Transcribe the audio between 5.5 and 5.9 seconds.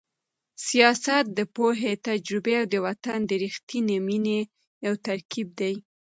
دی.